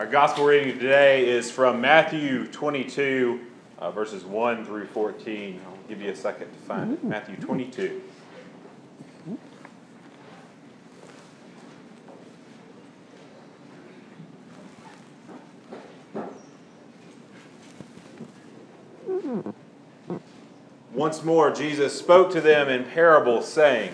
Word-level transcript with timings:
Our 0.00 0.06
gospel 0.06 0.46
reading 0.46 0.78
today 0.78 1.28
is 1.28 1.50
from 1.50 1.78
Matthew 1.78 2.46
22, 2.46 3.38
uh, 3.78 3.90
verses 3.90 4.24
1 4.24 4.64
through 4.64 4.86
14. 4.86 5.60
I'll 5.62 5.76
give 5.90 6.00
you 6.00 6.08
a 6.08 6.16
second 6.16 6.50
to 6.50 6.58
find 6.60 6.94
it. 6.94 7.04
Matthew 7.04 7.36
22. 7.36 8.00
Once 20.94 21.22
more, 21.22 21.50
Jesus 21.50 21.98
spoke 21.98 22.32
to 22.32 22.40
them 22.40 22.70
in 22.70 22.84
parables, 22.84 23.46
saying, 23.46 23.92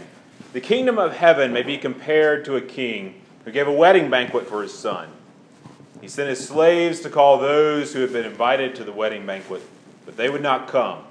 The 0.53 0.61
kingdom 0.61 0.99
of 0.99 1.17
heaven 1.17 1.53
may 1.53 1.63
be 1.63 1.77
compared 1.77 2.45
to 2.45 2.55
a 2.55 2.61
king 2.61 3.21
who 3.45 3.51
gave 3.51 3.67
a 3.67 3.73
wedding 3.73 4.09
banquet 4.09 4.47
for 4.47 4.63
his 4.63 4.73
son. 4.73 5.09
He 6.01 6.09
sent 6.09 6.29
his 6.29 6.47
slaves 6.47 7.01
to 7.01 7.11
call 7.11 7.39
those 7.39 7.93
who 7.93 8.01
had 8.01 8.13
been 8.13 8.27
invited 8.27 8.75
to 8.77 8.85
the 8.85 8.93
wedding 8.93 9.27
banquet, 9.27 9.63
but 10.05 10.17
they 10.17 10.29
would 10.29 10.43
not 10.43 10.69
come. 10.69 11.05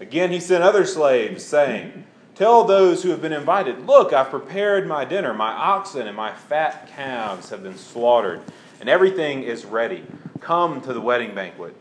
Again, 0.00 0.30
he 0.30 0.40
sent 0.40 0.62
other 0.62 0.84
slaves, 0.84 1.44
saying, 1.44 2.04
Tell 2.34 2.64
those 2.64 3.02
who 3.02 3.10
have 3.10 3.22
been 3.22 3.32
invited, 3.32 3.86
Look, 3.86 4.12
I've 4.12 4.30
prepared 4.30 4.86
my 4.86 5.04
dinner. 5.04 5.32
My 5.32 5.52
oxen 5.52 6.06
and 6.06 6.16
my 6.16 6.32
fat 6.32 6.88
calves 6.88 7.50
have 7.50 7.62
been 7.62 7.78
slaughtered, 7.78 8.42
and 8.80 8.88
everything 8.88 9.44
is 9.44 9.64
ready. 9.64 10.04
Come 10.40 10.80
to 10.82 10.92
the 10.92 11.00
wedding 11.00 11.34
banquet. 11.34 11.76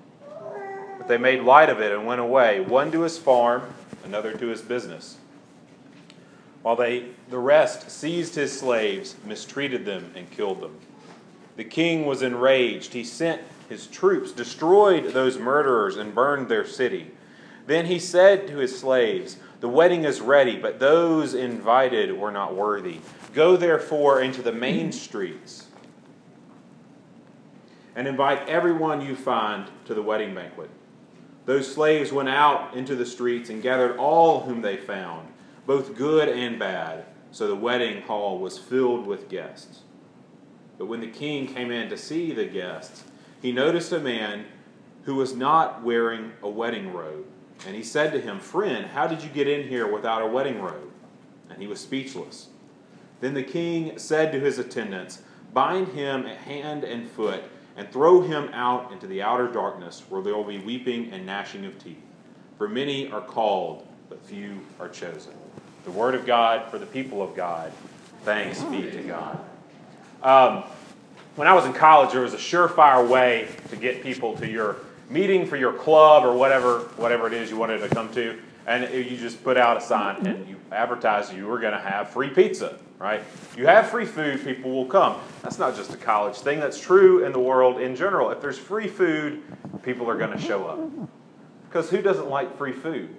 But 0.97 1.07
they 1.07 1.17
made 1.17 1.41
light 1.41 1.69
of 1.69 1.81
it 1.81 1.91
and 1.91 2.05
went 2.05 2.21
away, 2.21 2.61
one 2.61 2.91
to 2.91 3.01
his 3.01 3.17
farm, 3.17 3.73
another 4.05 4.31
to 4.33 4.47
his 4.47 4.61
business. 4.61 5.17
While 6.61 6.77
they, 6.77 7.07
the 7.29 7.39
rest 7.39 7.91
seized 7.91 8.35
his 8.35 8.57
slaves, 8.57 9.15
mistreated 9.25 9.85
them, 9.85 10.11
and 10.15 10.31
killed 10.31 10.61
them. 10.61 10.77
The 11.55 11.63
king 11.63 12.05
was 12.05 12.21
enraged. 12.21 12.93
He 12.93 13.03
sent 13.03 13.41
his 13.69 13.87
troops, 13.87 14.31
destroyed 14.31 15.13
those 15.13 15.37
murderers, 15.37 15.97
and 15.97 16.13
burned 16.15 16.49
their 16.49 16.65
city. 16.65 17.11
Then 17.65 17.85
he 17.85 17.99
said 17.99 18.47
to 18.47 18.57
his 18.57 18.77
slaves, 18.77 19.37
The 19.59 19.69
wedding 19.69 20.03
is 20.03 20.21
ready, 20.21 20.57
but 20.57 20.79
those 20.79 21.33
invited 21.33 22.17
were 22.17 22.31
not 22.31 22.55
worthy. 22.55 22.99
Go 23.33 23.55
therefore 23.55 24.21
into 24.21 24.41
the 24.41 24.51
main 24.51 24.91
streets 24.91 25.67
and 27.95 28.07
invite 28.07 28.47
everyone 28.49 29.01
you 29.01 29.15
find 29.15 29.69
to 29.85 29.93
the 29.93 30.01
wedding 30.01 30.33
banquet. 30.33 30.69
Those 31.45 31.71
slaves 31.71 32.11
went 32.11 32.29
out 32.29 32.73
into 32.73 32.95
the 32.95 33.05
streets 33.05 33.49
and 33.49 33.61
gathered 33.61 33.97
all 33.97 34.41
whom 34.41 34.61
they 34.61 34.77
found, 34.77 35.29
both 35.65 35.95
good 35.95 36.29
and 36.29 36.57
bad, 36.57 37.05
so 37.31 37.47
the 37.47 37.55
wedding 37.55 38.01
hall 38.03 38.39
was 38.39 38.57
filled 38.57 39.05
with 39.05 39.29
guests. 39.29 39.81
But 40.77 40.87
when 40.87 41.01
the 41.01 41.07
king 41.07 41.47
came 41.47 41.71
in 41.71 41.89
to 41.89 41.97
see 41.97 42.33
the 42.33 42.45
guests, 42.45 43.03
he 43.41 43.51
noticed 43.51 43.91
a 43.91 43.99
man 43.99 44.45
who 45.03 45.15
was 45.15 45.35
not 45.35 45.83
wearing 45.83 46.31
a 46.41 46.49
wedding 46.49 46.93
robe. 46.93 47.25
And 47.65 47.75
he 47.75 47.83
said 47.83 48.11
to 48.13 48.21
him, 48.21 48.39
Friend, 48.39 48.85
how 48.85 49.07
did 49.07 49.21
you 49.21 49.29
get 49.29 49.47
in 49.47 49.67
here 49.67 49.91
without 49.91 50.21
a 50.21 50.27
wedding 50.27 50.61
robe? 50.61 50.91
And 51.49 51.61
he 51.61 51.67
was 51.67 51.79
speechless. 51.79 52.47
Then 53.21 53.33
the 53.33 53.43
king 53.43 53.97
said 53.97 54.31
to 54.31 54.39
his 54.39 54.59
attendants, 54.59 55.21
Bind 55.53 55.89
him 55.89 56.25
at 56.25 56.37
hand 56.37 56.83
and 56.83 57.07
foot 57.07 57.43
and 57.75 57.91
throw 57.91 58.21
him 58.21 58.49
out 58.53 58.91
into 58.91 59.07
the 59.07 59.21
outer 59.21 59.47
darkness 59.47 60.03
where 60.09 60.21
there 60.21 60.35
will 60.35 60.43
be 60.43 60.59
weeping 60.59 61.11
and 61.11 61.25
gnashing 61.25 61.65
of 61.65 61.81
teeth. 61.81 62.01
For 62.57 62.67
many 62.67 63.11
are 63.11 63.21
called, 63.21 63.87
but 64.09 64.23
few 64.25 64.61
are 64.79 64.89
chosen. 64.89 65.33
The 65.85 65.91
word 65.91 66.15
of 66.15 66.25
God 66.25 66.69
for 66.69 66.79
the 66.79 66.85
people 66.85 67.21
of 67.21 67.35
God. 67.35 67.71
Thanks 68.23 68.61
be 68.63 68.89
to 68.89 69.01
God. 69.03 69.43
Um, 70.23 70.63
when 71.35 71.47
I 71.47 71.53
was 71.53 71.65
in 71.65 71.73
college, 71.73 72.11
there 72.11 72.21
was 72.21 72.33
a 72.33 72.37
surefire 72.37 73.07
way 73.07 73.47
to 73.69 73.75
get 73.75 74.01
people 74.01 74.35
to 74.37 74.47
your 74.47 74.77
meeting 75.09 75.45
for 75.45 75.57
your 75.57 75.73
club 75.73 76.25
or 76.25 76.33
whatever, 76.33 76.79
whatever 76.95 77.27
it 77.27 77.33
is 77.33 77.49
you 77.49 77.57
wanted 77.57 77.79
to 77.79 77.89
come 77.89 78.11
to. 78.13 78.39
And 78.65 78.91
you 78.93 79.17
just 79.17 79.43
put 79.43 79.57
out 79.57 79.77
a 79.77 79.81
sign 79.81 80.25
and 80.25 80.47
you 80.47 80.55
advertise 80.71 81.33
you 81.33 81.47
were 81.47 81.59
going 81.59 81.73
to 81.73 81.79
have 81.79 82.09
free 82.09 82.29
pizza 82.29 82.79
right? 83.03 83.21
You 83.57 83.67
have 83.67 83.89
free 83.89 84.05
food, 84.05 84.45
people 84.45 84.71
will 84.71 84.85
come. 84.85 85.19
That's 85.41 85.59
not 85.59 85.75
just 85.75 85.93
a 85.93 85.97
college 85.97 86.37
thing, 86.37 86.61
that's 86.61 86.79
true 86.79 87.25
in 87.25 87.33
the 87.33 87.39
world 87.39 87.81
in 87.81 87.97
general. 87.97 88.31
If 88.31 88.39
there's 88.39 88.57
free 88.57 88.87
food, 88.87 89.43
people 89.83 90.09
are 90.09 90.17
going 90.17 90.31
to 90.31 90.39
show 90.39 90.65
up. 90.65 91.09
Because 91.67 91.89
who 91.89 92.01
doesn't 92.01 92.29
like 92.29 92.57
free 92.57 92.71
food? 92.71 93.13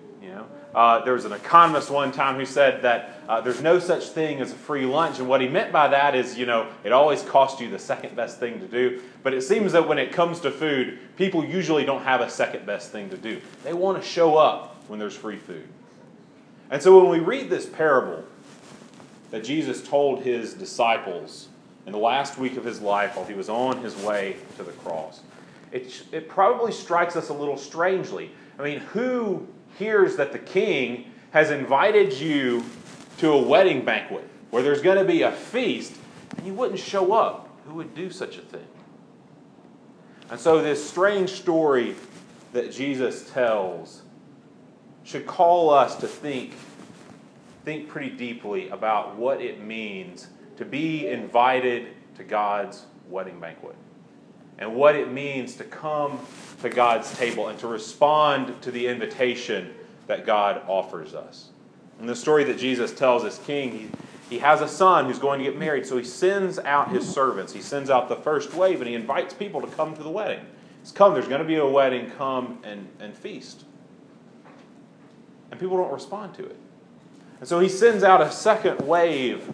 Know? 0.45 0.79
Uh, 0.79 1.05
there 1.05 1.15
was 1.15 1.25
an 1.25 1.33
economist 1.33 1.89
one 1.89 2.11
time 2.11 2.37
who 2.37 2.45
said 2.45 2.83
that 2.83 3.21
uh, 3.29 3.41
there's 3.41 3.63
no 3.63 3.79
such 3.79 4.09
thing 4.09 4.41
as 4.41 4.51
a 4.51 4.57
free 4.57 4.85
lunch, 4.85 5.21
and 5.21 5.29
what 5.29 5.41
he 5.41 5.49
meant 5.49 5.73
by 5.73 5.89
that 5.89 6.15
is, 6.17 6.37
you 6.37 6.47
know, 6.47 6.69
it 6.83 6.93
always 6.93 7.23
costs 7.23 7.61
you 7.61 7.71
the 7.71 7.79
second 7.79 8.17
best 8.17 8.41
thing 8.41 8.59
to 8.59 8.67
do. 8.67 9.01
But 9.23 9.35
it 9.35 9.43
seems 9.43 9.73
that 9.73 9.87
when 9.87 9.99
it 9.99 10.13
comes 10.13 10.41
to 10.41 10.51
food, 10.51 10.99
people 11.17 11.45
usually 11.45 11.85
don't 11.85 12.03
have 12.03 12.21
a 12.21 12.29
second 12.29 12.67
best 12.67 12.91
thing 12.91 13.09
to 13.11 13.17
do. 13.17 13.41
They 13.63 13.73
want 13.73 14.03
to 14.03 14.09
show 14.09 14.37
up 14.37 14.77
when 14.89 14.99
there's 14.99 15.17
free 15.17 15.39
food. 15.39 15.67
And 16.71 16.83
so 16.83 16.99
when 17.01 17.09
we 17.09 17.21
read 17.21 17.51
this 17.51 17.67
parable, 17.67 18.25
that 19.31 19.45
Jesus 19.45 19.87
told 19.87 20.23
his 20.23 20.55
disciples 20.55 21.49
in 21.87 21.93
the 21.93 21.99
last 21.99 22.39
week 22.39 22.57
of 22.57 22.65
his 22.65 22.81
life 22.81 23.17
while 23.17 23.27
he 23.27 23.35
was 23.35 23.49
on 23.49 23.83
his 23.83 23.97
way 23.97 24.37
to 24.57 24.63
the 24.63 24.73
cross. 24.73 25.21
It, 25.73 26.05
it 26.13 26.29
probably 26.29 26.73
strikes 26.73 27.17
us 27.17 27.31
a 27.31 27.35
little 27.35 27.57
strangely. 27.57 28.31
I 28.59 28.63
mean, 28.63 28.79
who 28.79 29.47
hears 29.79 30.17
that 30.17 30.33
the 30.33 30.39
king 30.39 31.11
has 31.33 31.51
invited 31.51 32.13
you 32.13 32.65
to 33.19 33.33
a 33.33 33.41
wedding 33.43 33.85
banquet 33.85 34.29
where 34.51 34.63
there's 34.63 34.83
going 34.83 34.99
to 34.99 35.05
be 35.05 35.23
a 35.23 35.33
feast 35.33 35.95
and 36.37 36.47
you 36.47 36.55
wouldn't 36.55 36.79
show 36.79 37.13
up? 37.13 37.49
Who 37.67 37.75
would 37.75 37.95
do 37.95 38.11
such 38.11 38.39
a 38.39 38.43
thing? 38.43 38.67
And 40.31 40.41
so, 40.41 40.63
this 40.63 40.89
strange 40.89 41.31
story 41.31 41.95
that 42.53 42.73
Jesus 42.73 43.31
tells 43.31 44.03
should 45.03 45.27
call 45.27 45.71
us 45.71 45.97
to 45.97 46.07
think 46.07 46.55
think 47.65 47.89
pretty 47.89 48.11
deeply 48.11 48.69
about 48.69 49.17
what 49.17 49.41
it 49.41 49.63
means 49.63 50.29
to 50.57 50.65
be 50.65 51.07
invited 51.09 51.89
to 52.17 52.23
God's 52.23 52.85
wedding 53.09 53.41
banquet 53.41 53.75
and 54.59 54.75
what 54.75 54.95
it 54.95 55.11
means 55.11 55.57
to 55.57 55.65
come 55.65 56.19
to 56.63 56.69
God's 56.69 57.17
table 57.17 57.49
and 57.49 57.59
to 57.59 57.67
respond 57.67 58.61
to 58.63 58.71
the 58.71 58.87
invitation 58.87 59.75
that 60.07 60.25
God 60.25 60.63
offers 60.69 61.15
us. 61.15 61.51
In 62.01 62.07
the 62.07 62.17
story 62.17 62.45
that 62.45 62.59
Jesus 62.59 62.93
tells 62.93 63.25
as 63.25 63.39
king, 63.39 63.73
he, 63.73 63.89
he 64.29 64.39
has 64.39 64.61
a 64.61 64.69
son 64.69 65.07
who's 65.07 65.19
going 65.19 65.39
to 65.39 65.45
get 65.45 65.59
married, 65.59 65.87
so 65.87 65.97
he 65.97 66.05
sends 66.05 66.59
out 66.59 66.91
his 66.91 67.07
servants. 67.07 67.53
He 67.53 67.61
sends 67.61 67.91
out 67.91 68.09
the 68.09 68.17
first 68.17 68.55
wave 68.55 68.81
and 68.81 68.89
he 68.89 68.95
invites 68.95 69.35
people 69.35 69.61
to 69.61 69.67
come 69.69 69.95
to 69.97 70.03
the 70.03 70.11
wedding. 70.11 70.45
He's 70.81 70.93
come, 70.93 71.15
there's 71.15 71.29
going 71.29 71.41
to 71.41 71.47
be 71.47 71.57
a 71.57 71.67
wedding, 71.67 72.11
come 72.11 72.59
and, 72.65 72.89
and 73.01 73.15
feast. 73.15 73.65
And 75.51 75.59
people 75.59 75.77
don't 75.77 75.93
respond 75.93 76.35
to 76.35 76.45
it. 76.45 76.57
And 77.41 77.49
so 77.49 77.61
he 77.61 77.69
sends 77.69 78.03
out 78.03 78.21
a 78.21 78.31
second 78.31 78.87
wave 78.87 79.53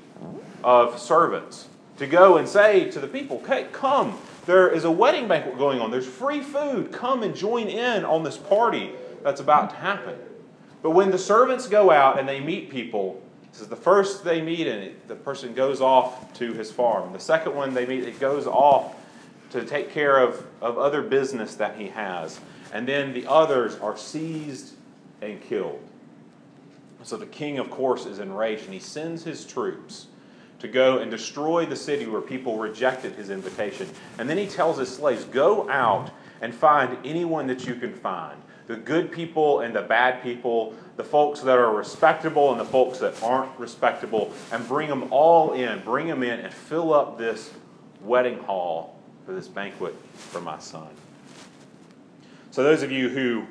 of 0.63 0.99
servants 0.99 1.69
to 1.99 2.07
go 2.07 2.37
and 2.37 2.49
say 2.49 2.91
to 2.91 3.01
the 3.01 3.07
people, 3.07 3.39
okay, 3.39 3.67
come, 3.73 4.19
there 4.51 4.69
is 4.69 4.83
a 4.83 4.91
wedding 4.91 5.29
banquet 5.29 5.57
going 5.59 5.81
on. 5.81 5.93
There's 5.93 6.07
free 6.07 6.41
food. 6.41 6.91
Come 6.91 7.23
and 7.23 7.37
join 7.37 7.69
in 7.69 8.05
on 8.05 8.25
this 8.25 8.37
party 8.37 8.91
that's 9.23 9.41
about 9.41 9.71
to 9.71 9.77
happen. 9.77 10.19
But 10.83 10.91
when 10.91 11.13
the 11.13 11.19
servants 11.19 11.69
go 11.69 11.93
out 11.93 12.19
and 12.19 12.29
they 12.29 12.41
meet 12.41 12.69
people, 12.69 13.23
this 13.53 13.61
is 13.61 13.69
the 13.69 13.77
first 13.77 14.25
they 14.25 14.43
meet, 14.43 14.67
and 14.67 14.93
the 15.07 15.15
person 15.15 15.55
goes 15.55 15.81
off 15.81 16.33
to 16.35 16.53
his 16.53 16.73
farm. 16.73 17.13
The 17.13 17.21
second 17.21 17.55
one 17.55 17.75
they 17.75 17.87
meet, 17.87 18.03
it 18.03 18.19
goes 18.19 18.49
off 18.49 18.97
to 19.51 19.65
take 19.65 19.93
care 19.93 20.19
of, 20.19 20.45
of 20.61 20.79
other 20.79 21.01
business 21.03 21.55
that 21.57 21.77
he 21.77 21.87
has. 21.89 22.41
And 22.73 22.89
then 22.89 23.13
the 23.13 23.27
others 23.29 23.77
are 23.77 23.97
seized 23.97 24.75
and 25.23 25.41
killed. 25.41 25.81
So 27.05 27.17
the 27.17 27.27
king, 27.27 27.59
of 27.59 27.71
course, 27.71 28.05
is 28.05 28.19
enraged 28.19 28.65
and 28.65 28.75
he 28.75 28.81
sends 28.81 29.23
his 29.23 29.45
troops 29.45 30.07
to 30.61 30.69
go 30.69 30.99
and 30.99 31.11
destroy 31.11 31.67
the 31.67 31.77
city 31.77 32.07
where 32.07 32.21
people 32.21 32.59
rejected 32.59 33.15
his 33.15 33.31
invitation. 33.31 33.89
And 34.19 34.29
then 34.29 34.39
he 34.39 34.47
tells 34.47 34.79
his 34.79 34.95
slaves, 34.95 35.25
Go 35.25 35.69
out 35.71 36.11
and 36.41 36.55
find 36.55 36.97
anyone 37.05 37.47
that 37.49 37.67
you 37.67 37.75
can 37.75 37.93
find 37.93 38.41
the 38.67 38.77
good 38.77 39.11
people 39.11 39.61
and 39.61 39.75
the 39.75 39.83
bad 39.83 40.23
people, 40.23 40.75
the 40.97 41.03
folks 41.03 41.41
that 41.41 41.59
are 41.59 41.75
respectable 41.75 42.53
and 42.53 42.61
the 42.61 42.65
folks 42.65 42.99
that 42.99 43.21
aren't 43.21 43.59
respectable, 43.59 44.33
and 44.53 44.67
bring 44.69 44.89
them 44.89 45.13
all 45.13 45.55
in. 45.55 45.81
Bring 45.81 46.07
them 46.07 46.23
in 46.23 46.39
and 46.39 46.55
fill 46.55 46.95
up 46.95 47.19
this 47.19 47.51
wedding 48.01 48.39
hall 48.39 48.97
for 49.27 49.35
this 49.35 49.49
banquet 49.49 49.95
for 50.15 50.41
my 50.41 50.59
son. 50.61 50.89
So, 52.53 52.63
those 52.63 52.83
of 52.83 52.93
you 52.93 53.09
who 53.09 53.45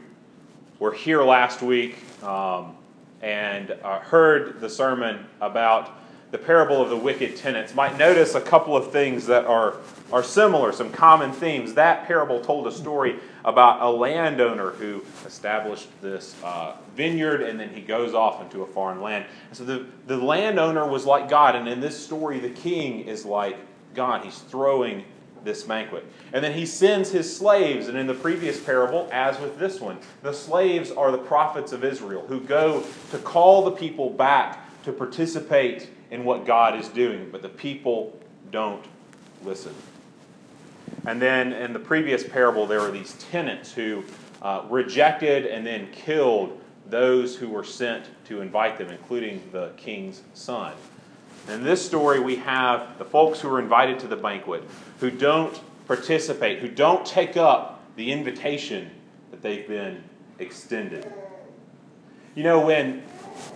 were 0.80 0.94
here 0.94 1.22
last 1.22 1.62
week, 1.62 1.98
um, 2.24 2.78
and 3.22 3.72
uh, 3.84 4.00
heard 4.00 4.62
the 4.62 4.70
sermon 4.70 5.26
about 5.42 5.99
the 6.32 6.38
parable 6.38 6.82
of 6.82 6.90
the 6.90 6.98
wicked 6.98 7.36
tenants 7.36 7.74
might 7.74 7.98
notice 7.98 8.36
a 8.36 8.42
couple 8.42 8.78
of 8.78 8.92
things 8.92 9.26
that 9.26 9.46
are, 9.46 9.76
are 10.12 10.22
similar, 10.22 10.72
some 10.72 10.92
common 10.92 11.32
themes. 11.32 11.74
That 11.74 12.06
parable 12.06 12.40
told 12.40 12.68
a 12.68 12.72
story 12.72 13.16
about 13.44 13.82
a 13.82 13.90
landowner 13.90 14.72
who 14.72 15.04
established 15.26 15.88
this 16.02 16.36
uh, 16.44 16.76
vineyard 16.96 17.42
and 17.42 17.60
then 17.60 17.70
he 17.70 17.82
goes 17.82 18.14
off 18.14 18.42
into 18.42 18.62
a 18.62 18.68
foreign 18.68 19.02
land. 19.02 19.26
And 19.48 19.58
so 19.58 19.66
the, 19.66 19.88
the 20.06 20.18
landowner 20.18 20.88
was 20.88 21.06
like 21.06 21.30
God, 21.30 21.56
and 21.56 21.68
in 21.68 21.80
this 21.80 21.98
story, 21.98 22.40
the 22.40 22.50
king 22.50 23.02
is 23.02 23.26
like 23.26 23.58
God. 23.96 24.24
He's 24.24 24.38
throwing 24.38 25.06
this 25.44 25.64
banquet. 25.64 26.06
And 26.34 26.44
then 26.44 26.54
he 26.54 26.66
sends 26.66 27.12
his 27.12 27.36
slaves, 27.36 27.88
and 27.88 27.98
in 27.98 28.06
the 28.06 28.14
previous 28.14 28.60
parable, 28.60 29.10
as 29.12 29.40
with 29.40 29.58
this 29.58 29.80
one, 29.80 29.98
the 30.22 30.34
slaves 30.34 30.92
are 30.92 31.12
the 31.12 31.18
prophets 31.18 31.72
of 31.72 31.84
Israel 31.84 32.26
who 32.28 32.40
go 32.42 32.84
to 33.12 33.18
call 33.18 33.64
the 33.64 33.72
people 33.72 34.10
back 34.10 34.84
to 34.84 34.92
participate 34.92 35.90
in 36.12 36.24
what 36.24 36.46
God 36.46 36.80
is 36.80 36.88
doing, 36.88 37.30
but 37.32 37.42
the 37.42 37.50
people 37.50 38.20
don't 38.52 38.86
listen. 39.44 39.74
And 41.06 41.22
then 41.22 41.54
in 41.54 41.74
the 41.74 41.80
previous 41.80 42.24
parable, 42.24 42.66
there 42.66 42.82
were 42.82 42.92
these 42.92 43.14
tenants 43.32 43.72
who 43.72 44.04
uh, 44.42 44.64
rejected 44.70 45.46
and 45.46 45.66
then 45.66 45.92
killed 45.92 46.60
those 46.88 47.36
who 47.36 47.50
were 47.50 47.64
sent 47.64 48.06
to 48.26 48.42
invite 48.42 48.78
them, 48.78 48.90
including 48.90 49.42
the 49.52 49.72
king's 49.78 50.24
son. 50.34 50.74
In 51.48 51.64
this 51.64 51.86
story, 51.86 52.20
we 52.20 52.36
have 52.38 52.98
the 52.98 53.06
folks 53.06 53.40
who 53.40 53.50
are 53.50 53.60
invited 53.60 54.00
to 54.00 54.08
the 54.08 54.16
banquet 54.16 54.64
who 55.00 55.10
don't 55.10 55.60
participate, 55.88 56.60
who 56.60 56.68
don't 56.68 57.06
take 57.06 57.38
up 57.38 57.84
the 57.96 58.12
invitation 58.12 58.90
that 59.32 59.42
they've 59.42 59.68
been 59.68 60.04
extended. 60.38 61.12
You 62.36 62.44
know, 62.44 62.60
when 62.60 63.04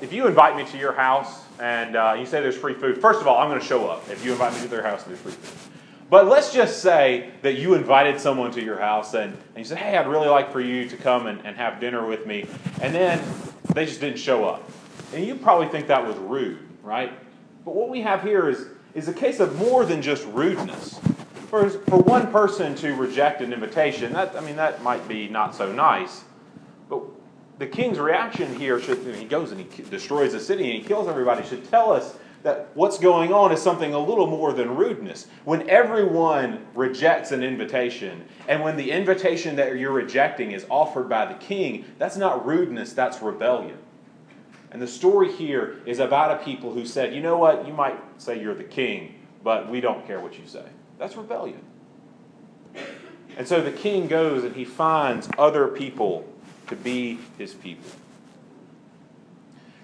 if 0.01 0.11
you 0.11 0.27
invite 0.27 0.55
me 0.55 0.65
to 0.71 0.77
your 0.77 0.93
house 0.93 1.43
and 1.59 1.95
uh, 1.95 2.15
you 2.17 2.25
say 2.25 2.41
there's 2.41 2.57
free 2.57 2.73
food, 2.73 2.99
first 2.99 3.21
of 3.21 3.27
all, 3.27 3.37
I'm 3.39 3.49
going 3.49 3.59
to 3.59 3.65
show 3.65 3.87
up 3.87 4.09
if 4.09 4.23
you 4.25 4.31
invite 4.31 4.53
me 4.53 4.61
to 4.61 4.67
their 4.67 4.83
house 4.83 5.03
and 5.03 5.11
there's 5.11 5.21
free 5.21 5.31
food. 5.31 5.71
But 6.09 6.27
let's 6.27 6.53
just 6.53 6.81
say 6.81 7.31
that 7.41 7.53
you 7.53 7.73
invited 7.73 8.19
someone 8.19 8.51
to 8.51 8.63
your 8.63 8.77
house 8.77 9.13
and, 9.13 9.33
and 9.33 9.57
you 9.57 9.63
said, 9.63 9.79
hey, 9.79 9.97
I'd 9.97 10.07
really 10.07 10.27
like 10.27 10.51
for 10.51 10.61
you 10.61 10.87
to 10.89 10.97
come 10.97 11.27
and, 11.27 11.43
and 11.45 11.55
have 11.57 11.79
dinner 11.79 12.05
with 12.05 12.27
me. 12.27 12.45
And 12.81 12.93
then 12.93 13.23
they 13.73 13.85
just 13.85 13.99
didn't 13.99 14.19
show 14.19 14.45
up. 14.45 14.69
And 15.13 15.25
you 15.25 15.35
probably 15.35 15.69
think 15.69 15.87
that 15.87 16.05
was 16.05 16.15
rude, 16.17 16.59
right? 16.83 17.11
But 17.65 17.75
what 17.75 17.89
we 17.89 18.01
have 18.01 18.21
here 18.21 18.49
is, 18.49 18.67
is 18.93 19.07
a 19.07 19.13
case 19.13 19.39
of 19.39 19.57
more 19.57 19.85
than 19.85 20.01
just 20.01 20.25
rudeness. 20.27 20.99
For, 21.49 21.69
for 21.69 21.97
one 21.99 22.31
person 22.31 22.75
to 22.75 22.93
reject 22.93 23.41
an 23.41 23.53
invitation, 23.53 24.13
that, 24.13 24.35
I 24.35 24.41
mean, 24.41 24.55
that 24.57 24.83
might 24.83 25.07
be 25.07 25.27
not 25.27 25.55
so 25.55 25.71
nice. 25.71 26.23
But 26.89 27.01
the 27.59 27.67
king's 27.67 27.99
reaction 27.99 28.55
here 28.55 28.79
should, 28.79 28.99
he 29.15 29.25
goes 29.25 29.51
and 29.51 29.61
he 29.61 29.83
destroys 29.83 30.33
the 30.33 30.39
city 30.39 30.71
and 30.71 30.81
he 30.81 30.87
kills 30.87 31.07
everybody, 31.07 31.45
should 31.45 31.69
tell 31.69 31.91
us 31.91 32.17
that 32.43 32.69
what's 32.73 32.97
going 32.97 33.31
on 33.31 33.51
is 33.51 33.61
something 33.61 33.93
a 33.93 33.99
little 33.99 34.27
more 34.27 34.51
than 34.51 34.75
rudeness. 34.75 35.27
When 35.45 35.69
everyone 35.69 36.65
rejects 36.75 37.31
an 37.31 37.41
invitation, 37.41 38.25
and 38.47 38.61
when 38.61 38.75
the 38.75 38.91
invitation 38.91 39.55
that 39.55 39.77
you're 39.77 39.93
rejecting 39.93 40.51
is 40.51 40.65
offered 40.69 41.07
by 41.07 41.25
the 41.25 41.35
king, 41.35 41.85
that's 41.97 42.17
not 42.17 42.45
rudeness, 42.45 42.93
that's 42.93 43.21
rebellion. 43.21 43.77
And 44.71 44.81
the 44.81 44.87
story 44.87 45.31
here 45.31 45.79
is 45.85 45.99
about 45.99 46.41
a 46.41 46.43
people 46.43 46.73
who 46.73 46.85
said, 46.85 47.13
you 47.13 47.21
know 47.21 47.37
what, 47.37 47.65
you 47.65 47.73
might 47.73 47.97
say 48.17 48.41
you're 48.41 48.55
the 48.55 48.63
king, 48.63 49.15
but 49.43 49.69
we 49.69 49.79
don't 49.79 50.05
care 50.05 50.19
what 50.19 50.37
you 50.37 50.45
say. 50.45 50.65
That's 50.97 51.15
rebellion. 51.15 51.61
And 53.37 53.47
so 53.47 53.61
the 53.61 53.71
king 53.71 54.07
goes 54.07 54.43
and 54.43 54.55
he 54.55 54.65
finds 54.65 55.29
other 55.37 55.67
people 55.67 56.27
to 56.67 56.75
be 56.75 57.19
his 57.37 57.53
people. 57.53 57.89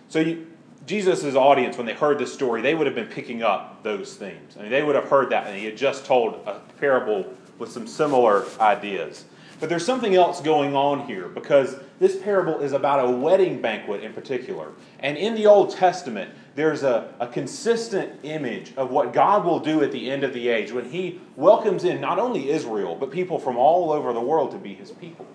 So 0.09 0.37
Jesus' 0.85 1.35
audience, 1.35 1.77
when 1.77 1.85
they 1.85 1.93
heard 1.93 2.17
this 2.17 2.33
story, 2.33 2.61
they 2.61 2.73
would 2.73 2.87
have 2.87 2.95
been 2.95 3.07
picking 3.07 3.43
up 3.43 3.83
those 3.83 4.15
themes. 4.15 4.55
I 4.57 4.63
mean, 4.63 4.71
they 4.71 4.81
would 4.81 4.95
have 4.95 5.07
heard 5.07 5.29
that, 5.29 5.47
and 5.47 5.55
he 5.55 5.65
had 5.65 5.77
just 5.77 6.05
told 6.05 6.35
a 6.47 6.59
parable 6.79 7.31
with 7.59 7.71
some 7.71 7.85
similar 7.85 8.45
ideas. 8.59 9.25
But 9.59 9.67
there's 9.67 9.85
something 9.85 10.15
else 10.15 10.41
going 10.41 10.75
on 10.75 11.05
here 11.05 11.27
because 11.27 11.75
this 11.99 12.17
parable 12.17 12.61
is 12.61 12.71
about 12.71 13.05
a 13.05 13.11
wedding 13.11 13.61
banquet 13.61 14.03
in 14.03 14.13
particular. 14.13 14.71
And 14.99 15.17
in 15.17 15.35
the 15.35 15.47
Old 15.47 15.71
Testament, 15.71 16.31
there's 16.55 16.83
a, 16.83 17.13
a 17.19 17.27
consistent 17.27 18.19
image 18.23 18.73
of 18.77 18.89
what 18.89 19.11
God 19.11 19.45
will 19.45 19.59
do 19.59 19.83
at 19.83 19.91
the 19.91 20.09
end 20.09 20.23
of 20.23 20.33
the 20.33 20.47
age 20.47 20.71
when 20.71 20.89
He 20.89 21.19
welcomes 21.35 21.83
in 21.83 21.99
not 21.99 22.19
only 22.19 22.49
Israel, 22.49 22.95
but 22.95 23.11
people 23.11 23.37
from 23.37 23.57
all 23.57 23.91
over 23.91 24.13
the 24.13 24.21
world 24.21 24.51
to 24.51 24.57
be 24.57 24.73
His 24.73 24.91
people. 24.91 25.27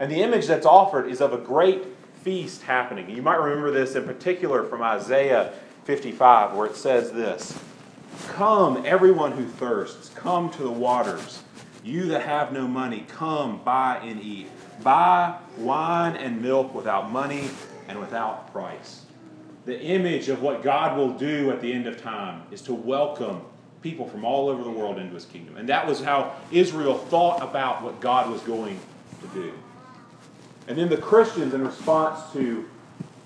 And 0.00 0.10
the 0.10 0.22
image 0.22 0.46
that's 0.46 0.66
offered 0.66 1.08
is 1.08 1.20
of 1.20 1.32
a 1.32 1.38
great 1.38 1.84
feast 2.22 2.62
happening. 2.62 3.10
You 3.10 3.22
might 3.22 3.36
remember 3.36 3.70
this 3.70 3.94
in 3.94 4.04
particular 4.04 4.64
from 4.64 4.82
Isaiah 4.82 5.52
55, 5.84 6.54
where 6.54 6.66
it 6.66 6.76
says 6.76 7.12
this 7.12 7.58
Come, 8.28 8.82
everyone 8.84 9.32
who 9.32 9.46
thirsts, 9.46 10.10
come 10.10 10.50
to 10.50 10.62
the 10.62 10.70
waters. 10.70 11.42
You 11.82 12.06
that 12.06 12.22
have 12.22 12.52
no 12.52 12.68
money, 12.68 13.06
come 13.08 13.62
buy 13.64 13.98
and 14.02 14.20
eat. 14.22 14.48
Buy 14.82 15.36
wine 15.56 16.16
and 16.16 16.42
milk 16.42 16.74
without 16.74 17.10
money 17.10 17.48
and 17.88 17.98
without 17.98 18.52
price. 18.52 19.04
The 19.64 19.80
image 19.80 20.28
of 20.28 20.42
what 20.42 20.62
God 20.62 20.96
will 20.96 21.12
do 21.12 21.50
at 21.50 21.60
the 21.60 21.72
end 21.72 21.86
of 21.86 22.00
time 22.00 22.42
is 22.50 22.62
to 22.62 22.74
welcome 22.74 23.42
people 23.82 24.08
from 24.08 24.24
all 24.24 24.48
over 24.48 24.62
the 24.62 24.70
world 24.70 24.98
into 24.98 25.14
his 25.14 25.24
kingdom. 25.24 25.56
And 25.56 25.68
that 25.68 25.86
was 25.86 26.02
how 26.02 26.34
Israel 26.50 26.98
thought 26.98 27.42
about 27.42 27.82
what 27.82 28.00
God 28.00 28.30
was 28.30 28.40
going 28.42 28.78
to 29.22 29.28
do. 29.28 29.52
And 30.68 30.76
then 30.76 30.90
the 30.90 30.98
Christians, 30.98 31.54
in 31.54 31.66
response 31.66 32.30
to, 32.34 32.68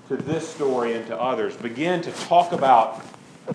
to 0.09 0.17
this 0.17 0.49
story 0.49 0.95
and 0.95 1.05
to 1.09 1.21
others, 1.21 1.57
begin 1.57 2.01
to 2.03 2.13
talk 2.13 2.53
about 2.53 3.01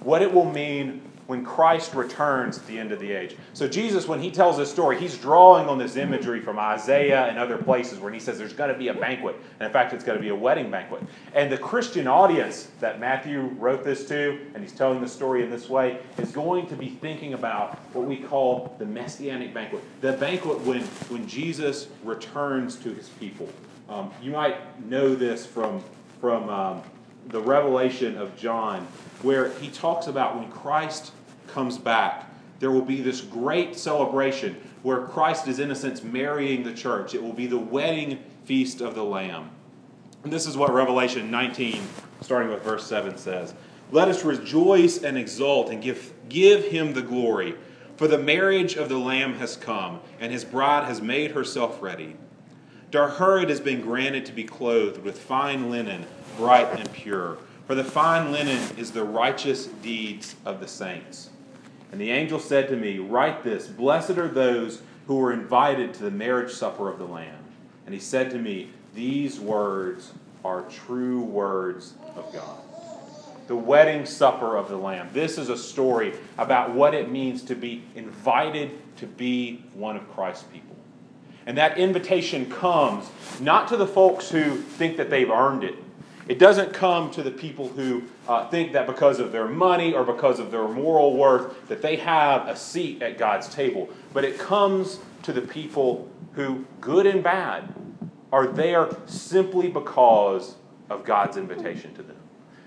what 0.04 0.22
it 0.22 0.32
will 0.32 0.52
mean 0.52 1.02
when 1.28 1.44
Christ 1.44 1.94
returns 1.94 2.58
at 2.58 2.68
the 2.68 2.78
end 2.78 2.92
of 2.92 3.00
the 3.00 3.12
age. 3.12 3.36
So, 3.54 3.68
Jesus, 3.68 4.08
when 4.08 4.22
he 4.22 4.32
tells 4.32 4.58
this 4.58 4.72
story, 4.72 5.00
he's 5.00 5.18
drawing 5.18 5.68
on 5.68 5.78
this 5.78 5.96
imagery 5.96 6.42
from 6.42 6.58
Isaiah 6.58 7.26
and 7.28 7.38
other 7.38 7.58
places 7.58 8.00
where 8.00 8.12
he 8.12 8.20
says 8.20 8.38
there's 8.38 8.54
going 8.54 8.72
to 8.72 8.78
be 8.78 8.90
a 8.90 8.94
banquet. 8.94 9.36
And 9.60 9.68
in 9.68 9.74
fact, 9.74 9.94
it's 9.94 10.04
going 10.04 10.18
to 10.18 10.22
be 10.22 10.30
a 10.30 10.36
wedding 10.36 10.72
banquet. 10.72 11.04
And 11.34 11.52
the 11.52 11.58
Christian 11.58 12.08
audience 12.08 12.72
that 12.80 13.00
Matthew 13.00 13.42
wrote 13.58 13.84
this 13.84 14.06
to, 14.08 14.40
and 14.54 14.64
he's 14.64 14.74
telling 14.74 15.02
the 15.02 15.08
story 15.08 15.44
in 15.44 15.50
this 15.50 15.70
way, 15.70 16.00
is 16.18 16.32
going 16.32 16.68
to 16.68 16.76
be 16.76 16.90
thinking 16.90 17.34
about 17.34 17.78
what 17.94 18.06
we 18.06 18.18
call 18.18 18.76
the 18.80 18.86
messianic 18.86 19.54
banquet 19.54 19.84
the 20.02 20.14
banquet 20.14 20.60
when, 20.62 20.82
when 21.10 21.28
Jesus 21.28 21.88
returns 22.04 22.76
to 22.78 22.94
his 22.94 23.10
people. 23.10 23.50
Um, 23.90 24.12
you 24.22 24.32
might 24.32 24.88
know 24.90 25.16
this 25.16 25.46
from, 25.46 25.84
from 26.20 26.50
um, 26.50 26.82
the 27.30 27.42
revelation 27.42 28.18
of 28.18 28.36
John, 28.36 28.86
where 29.22 29.50
he 29.60 29.70
talks 29.70 30.08
about 30.08 30.38
when 30.38 30.50
Christ 30.52 31.14
comes 31.48 31.78
back, 31.78 32.30
there 32.60 32.72
will 32.72 32.82
be 32.82 33.02
this 33.02 33.22
great 33.22 33.78
celebration 33.78 34.58
where 34.84 35.02
Christ 35.02 35.48
is, 35.48 35.60
in 35.60 35.72
a 35.72 35.76
sense, 35.76 36.04
marrying 36.04 36.64
the 36.64 36.74
church. 36.74 37.14
It 37.14 37.24
will 37.24 37.34
be 37.34 37.48
the 37.48 37.58
wedding 37.58 38.20
feast 38.46 38.82
of 38.82 38.96
the 38.96 39.04
Lamb. 39.04 39.50
And 40.24 40.34
this 40.34 40.46
is 40.46 40.58
what 40.58 40.74
Revelation 40.74 41.32
19, 41.32 41.82
starting 42.22 42.52
with 42.52 42.64
verse 42.64 42.86
7, 42.86 43.18
says 43.18 43.54
Let 43.92 44.08
us 44.08 44.24
rejoice 44.24 45.04
and 45.04 45.18
exult 45.18 45.70
and 45.70 45.82
give, 45.82 46.14
give 46.30 46.66
him 46.66 46.94
the 46.94 47.02
glory, 47.02 47.56
for 47.96 48.08
the 48.08 48.18
marriage 48.18 48.76
of 48.76 48.90
the 48.90 48.98
Lamb 48.98 49.36
has 49.36 49.56
come, 49.56 50.00
and 50.20 50.32
his 50.32 50.44
bride 50.44 50.86
has 50.86 51.02
made 51.02 51.32
herself 51.32 51.82
ready. 51.82 52.16
It 52.90 53.50
has 53.50 53.60
been 53.60 53.82
granted 53.82 54.26
to 54.28 54.32
be 54.32 54.46
clothed 54.46 55.04
with 55.04 55.20
fine 55.20 55.70
linen, 55.70 56.06
bright 56.38 56.80
and 56.80 56.92
pure. 56.94 57.38
For 57.66 57.76
the 57.76 57.84
fine 57.84 58.32
linen 58.32 58.78
is 58.78 58.92
the 58.92 59.04
righteous 59.04 59.66
deeds 59.66 60.36
of 60.46 60.62
the 60.62 60.70
saints. 60.70 61.30
And 61.92 62.00
the 62.00 62.12
angel 62.12 62.40
said 62.40 62.70
to 62.70 62.78
me, 62.78 63.00
Write 63.00 63.44
this 63.44 63.68
Blessed 63.68 64.12
are 64.12 64.30
those 64.30 64.82
who 65.06 65.18
were 65.18 65.34
invited 65.34 65.94
to 65.96 66.04
the 66.04 66.12
marriage 66.12 66.52
supper 66.52 66.90
of 66.90 66.98
the 66.98 67.06
Lamb. 67.06 67.44
And 67.86 67.94
he 67.94 68.00
said 68.00 68.30
to 68.32 68.38
me, 68.38 68.70
These 68.96 69.38
words 69.38 70.14
are 70.46 70.62
true 70.64 71.22
words 71.22 71.94
of 72.16 72.32
God. 72.32 72.58
The 73.48 73.56
wedding 73.56 74.06
supper 74.06 74.56
of 74.56 74.70
the 74.70 74.78
Lamb. 74.78 75.10
This 75.12 75.38
is 75.38 75.50
a 75.50 75.58
story 75.58 76.14
about 76.38 76.74
what 76.74 76.94
it 76.94 77.12
means 77.12 77.44
to 77.44 77.56
be 77.56 77.84
invited 77.96 78.72
to 78.98 79.08
be 79.08 79.64
one 79.74 79.98
of 79.98 80.10
Christ's 80.14 80.44
people. 80.44 80.76
And 81.48 81.58
that 81.58 81.78
invitation 81.78 82.52
comes 82.52 83.10
not 83.40 83.70
to 83.70 83.78
the 83.78 83.88
folks 83.88 84.30
who 84.30 84.58
think 84.58 84.98
that 84.98 85.10
they've 85.10 85.32
earned 85.32 85.64
it, 85.64 85.76
it 86.28 86.40
doesn't 86.40 86.74
come 86.74 87.10
to 87.12 87.24
the 87.24 87.32
people 87.32 87.70
who 87.70 88.04
uh, 88.28 88.50
think 88.50 88.74
that 88.74 88.86
because 88.86 89.20
of 89.20 89.32
their 89.32 89.48
money 89.48 89.94
or 89.94 90.04
because 90.04 90.40
of 90.40 90.52
their 90.52 90.68
moral 90.68 91.16
worth 91.16 91.68
that 91.70 91.82
they 91.82 91.96
have 91.96 92.50
a 92.50 92.56
seat 92.56 93.02
at 93.02 93.18
God's 93.18 93.48
table. 93.48 93.90
But 94.14 94.26
it 94.26 94.38
comes 94.38 95.00
to 95.24 95.32
the 95.32 95.42
people 95.42 96.12
who, 96.34 96.66
good 96.82 97.06
and 97.06 97.24
bad, 97.24 97.74
are 98.34 98.48
there 98.48 98.90
simply 99.06 99.70
because 99.70 100.56
of 100.90 101.06
God's 101.06 101.38
invitation 101.38 101.94
to 101.96 102.04
them. 102.04 102.18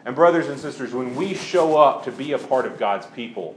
And, 0.07 0.17
brothers 0.17 0.49
and 0.49 0.59
sisters, 0.59 0.95
when 0.95 1.15
we 1.15 1.35
show 1.35 1.77
up 1.77 2.05
to 2.05 2.13
be 2.13 2.33
a 2.33 2.39
part 2.39 2.65
of 2.65 2.79
God's 2.79 3.07
people, 3.07 3.57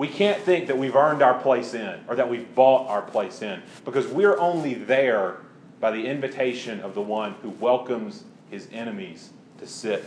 we 0.00 0.08
can't 0.08 0.40
think 0.40 0.66
that 0.68 0.78
we've 0.78 0.96
earned 0.96 1.20
our 1.20 1.38
place 1.42 1.74
in 1.74 2.00
or 2.08 2.14
that 2.14 2.26
we've 2.26 2.54
bought 2.54 2.88
our 2.88 3.02
place 3.02 3.42
in 3.42 3.60
because 3.84 4.06
we're 4.06 4.38
only 4.38 4.72
there 4.72 5.36
by 5.78 5.90
the 5.90 6.06
invitation 6.06 6.80
of 6.80 6.94
the 6.94 7.02
one 7.02 7.34
who 7.42 7.50
welcomes 7.50 8.24
his 8.50 8.66
enemies 8.72 9.28
to 9.58 9.66
sit 9.66 10.02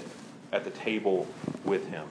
at 0.52 0.64
the 0.64 0.72
table 0.72 1.28
with 1.64 1.88
him. 1.90 2.08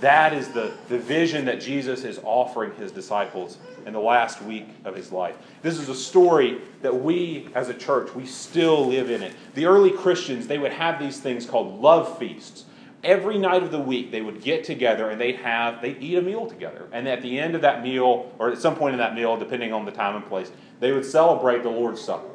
That 0.00 0.32
is 0.32 0.48
the, 0.48 0.72
the 0.88 0.96
vision 0.96 1.44
that 1.44 1.60
Jesus 1.60 2.04
is 2.04 2.18
offering 2.24 2.74
his 2.76 2.90
disciples 2.90 3.58
in 3.84 3.92
the 3.92 4.00
last 4.00 4.40
week 4.40 4.68
of 4.86 4.96
his 4.96 5.12
life. 5.12 5.36
This 5.60 5.78
is 5.78 5.90
a 5.90 5.94
story 5.94 6.62
that 6.80 7.02
we 7.02 7.50
as 7.54 7.68
a 7.68 7.74
church, 7.74 8.14
we 8.14 8.24
still 8.24 8.86
live 8.86 9.10
in 9.10 9.22
it. 9.22 9.34
The 9.52 9.66
early 9.66 9.90
Christians, 9.90 10.46
they 10.46 10.56
would 10.56 10.72
have 10.72 10.98
these 10.98 11.20
things 11.20 11.44
called 11.44 11.82
love 11.82 12.16
feasts. 12.16 12.64
Every 13.06 13.38
night 13.38 13.62
of 13.62 13.70
the 13.70 13.78
week 13.78 14.10
they 14.10 14.20
would 14.20 14.42
get 14.42 14.64
together 14.64 15.08
and 15.08 15.20
they'd 15.20 15.36
have 15.36 15.80
they'd 15.80 16.02
eat 16.02 16.18
a 16.18 16.22
meal 16.22 16.46
together. 16.46 16.88
And 16.92 17.08
at 17.08 17.22
the 17.22 17.38
end 17.38 17.54
of 17.54 17.62
that 17.62 17.82
meal 17.82 18.32
or 18.38 18.50
at 18.50 18.58
some 18.58 18.74
point 18.74 18.94
in 18.94 18.98
that 18.98 19.14
meal 19.14 19.36
depending 19.36 19.72
on 19.72 19.84
the 19.84 19.92
time 19.92 20.16
and 20.16 20.26
place 20.26 20.50
they 20.80 20.92
would 20.92 21.04
celebrate 21.04 21.62
the 21.62 21.70
lord's 21.70 22.00
supper. 22.00 22.28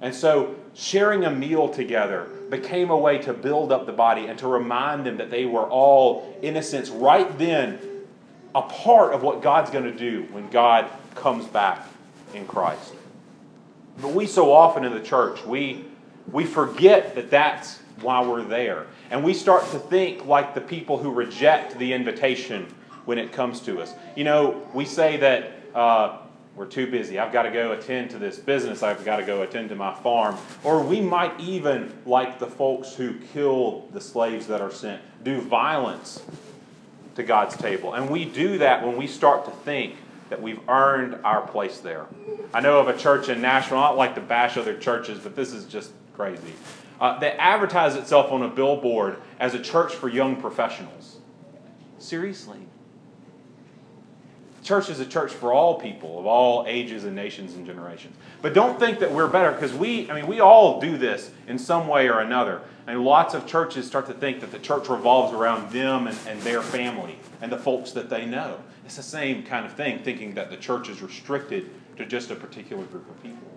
And 0.00 0.14
so 0.14 0.54
sharing 0.74 1.24
a 1.24 1.30
meal 1.30 1.68
together 1.68 2.28
became 2.50 2.90
a 2.90 2.96
way 2.96 3.18
to 3.18 3.32
build 3.32 3.72
up 3.72 3.86
the 3.86 3.92
body 3.92 4.26
and 4.26 4.38
to 4.38 4.48
remind 4.48 5.04
them 5.04 5.16
that 5.16 5.30
they 5.30 5.44
were 5.44 5.68
all 5.68 6.38
in 6.42 6.56
a 6.56 6.62
sense 6.62 6.88
right 6.90 7.36
then 7.38 7.78
a 8.54 8.62
part 8.62 9.12
of 9.12 9.22
what 9.22 9.42
god's 9.42 9.70
going 9.70 9.84
to 9.84 9.96
do 9.96 10.22
when 10.30 10.48
god 10.50 10.88
comes 11.14 11.46
back 11.46 11.86
in 12.32 12.46
christ. 12.46 12.94
But 14.00 14.12
we 14.12 14.26
so 14.26 14.52
often 14.52 14.84
in 14.84 14.92
the 14.92 15.00
church 15.00 15.44
we 15.44 15.84
we 16.30 16.44
forget 16.44 17.14
that 17.16 17.30
that's 17.30 17.80
why 18.00 18.24
we're 18.26 18.42
there 18.42 18.86
and 19.10 19.22
we 19.22 19.34
start 19.34 19.62
to 19.70 19.78
think 19.78 20.26
like 20.26 20.54
the 20.54 20.60
people 20.60 20.98
who 20.98 21.10
reject 21.10 21.78
the 21.78 21.92
invitation 21.92 22.66
when 23.04 23.18
it 23.18 23.32
comes 23.32 23.60
to 23.60 23.80
us. 23.80 23.94
You 24.16 24.24
know, 24.24 24.66
we 24.72 24.84
say 24.84 25.18
that 25.18 25.52
uh, 25.74 26.18
we're 26.56 26.66
too 26.66 26.90
busy. 26.90 27.18
I've 27.18 27.32
got 27.32 27.42
to 27.42 27.50
go 27.50 27.72
attend 27.72 28.10
to 28.10 28.18
this 28.18 28.38
business. 28.38 28.82
I've 28.82 29.04
got 29.04 29.16
to 29.16 29.24
go 29.24 29.42
attend 29.42 29.68
to 29.70 29.76
my 29.76 29.94
farm. 29.94 30.36
Or 30.62 30.82
we 30.82 31.00
might 31.00 31.38
even, 31.38 31.92
like 32.06 32.38
the 32.38 32.46
folks 32.46 32.94
who 32.94 33.14
kill 33.32 33.86
the 33.92 34.00
slaves 34.00 34.46
that 34.46 34.60
are 34.60 34.70
sent, 34.70 35.02
do 35.22 35.40
violence 35.40 36.22
to 37.16 37.22
God's 37.22 37.56
table. 37.56 37.94
And 37.94 38.08
we 38.08 38.24
do 38.24 38.58
that 38.58 38.84
when 38.86 38.96
we 38.96 39.06
start 39.06 39.44
to 39.44 39.50
think 39.50 39.96
that 40.30 40.40
we've 40.40 40.60
earned 40.68 41.16
our 41.24 41.42
place 41.42 41.78
there. 41.78 42.06
I 42.54 42.60
know 42.60 42.80
of 42.80 42.88
a 42.88 42.96
church 42.96 43.28
in 43.28 43.42
Nashville, 43.42 43.78
I 43.78 43.88
don't 43.88 43.98
like 43.98 44.14
to 44.14 44.20
bash 44.20 44.56
other 44.56 44.76
churches, 44.76 45.18
but 45.18 45.36
this 45.36 45.52
is 45.52 45.66
just 45.66 45.92
crazy 46.14 46.54
uh, 47.00 47.18
that 47.18 47.40
advertised 47.40 47.96
itself 47.96 48.30
on 48.30 48.42
a 48.42 48.48
billboard 48.48 49.18
as 49.40 49.54
a 49.54 49.58
church 49.58 49.94
for 49.94 50.08
young 50.08 50.36
professionals. 50.40 51.18
Seriously. 51.98 52.58
Church 54.62 54.88
is 54.88 54.98
a 54.98 55.04
church 55.04 55.32
for 55.32 55.52
all 55.52 55.78
people 55.78 56.18
of 56.18 56.24
all 56.24 56.64
ages 56.66 57.04
and 57.04 57.14
nations 57.14 57.54
and 57.54 57.66
generations. 57.66 58.16
But 58.40 58.54
don't 58.54 58.78
think 58.78 58.98
that 59.00 59.12
we're 59.12 59.28
better 59.28 59.52
because 59.52 59.74
we, 59.74 60.10
I 60.10 60.14
mean, 60.14 60.26
we 60.26 60.40
all 60.40 60.80
do 60.80 60.96
this 60.96 61.30
in 61.46 61.58
some 61.58 61.86
way 61.86 62.08
or 62.08 62.20
another. 62.20 62.62
And 62.86 63.04
lots 63.04 63.34
of 63.34 63.46
churches 63.46 63.86
start 63.86 64.06
to 64.06 64.14
think 64.14 64.40
that 64.40 64.52
the 64.52 64.58
church 64.58 64.88
revolves 64.88 65.34
around 65.34 65.70
them 65.70 66.06
and, 66.06 66.18
and 66.26 66.40
their 66.42 66.62
family 66.62 67.18
and 67.40 67.52
the 67.52 67.58
folks 67.58 67.92
that 67.92 68.08
they 68.08 68.24
know. 68.24 68.58
It's 68.84 68.96
the 68.96 69.02
same 69.02 69.42
kind 69.42 69.64
of 69.64 69.72
thing, 69.72 70.00
thinking 70.00 70.34
that 70.34 70.50
the 70.50 70.56
church 70.56 70.88
is 70.88 71.02
restricted 71.02 71.70
to 71.96 72.04
just 72.04 72.30
a 72.30 72.34
particular 72.34 72.84
group 72.84 73.08
of 73.08 73.22
people. 73.22 73.53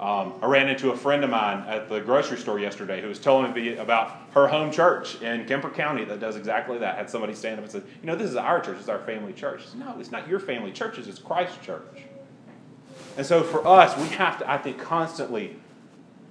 Um, 0.00 0.34
I 0.40 0.46
ran 0.46 0.68
into 0.68 0.92
a 0.92 0.96
friend 0.96 1.24
of 1.24 1.30
mine 1.30 1.64
at 1.66 1.88
the 1.88 2.00
grocery 2.00 2.38
store 2.38 2.60
yesterday 2.60 3.00
who 3.02 3.08
was 3.08 3.18
telling 3.18 3.52
me 3.52 3.76
about 3.78 4.16
her 4.30 4.46
home 4.46 4.70
church 4.70 5.20
in 5.22 5.44
Kemper 5.44 5.70
County 5.70 6.04
that 6.04 6.20
does 6.20 6.36
exactly 6.36 6.78
that. 6.78 6.94
Had 6.94 7.10
somebody 7.10 7.34
stand 7.34 7.58
up 7.58 7.64
and 7.64 7.72
said, 7.72 7.82
"You 8.00 8.06
know, 8.06 8.14
this 8.14 8.30
is 8.30 8.36
our 8.36 8.60
church. 8.60 8.76
It's 8.78 8.88
our 8.88 9.00
family 9.00 9.32
church." 9.32 9.66
Said, 9.66 9.80
no, 9.80 9.96
it's 9.98 10.12
not 10.12 10.28
your 10.28 10.38
family 10.38 10.70
church. 10.70 10.98
It's 10.98 11.18
Christ's 11.18 11.58
church. 11.66 12.02
And 13.16 13.26
so 13.26 13.42
for 13.42 13.66
us, 13.66 13.96
we 13.96 14.06
have 14.16 14.38
to, 14.38 14.48
I 14.48 14.58
think, 14.58 14.78
constantly 14.78 15.56